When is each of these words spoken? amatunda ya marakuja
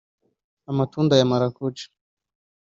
amatunda 0.71 1.13
ya 1.19 1.25
marakuja 1.31 1.85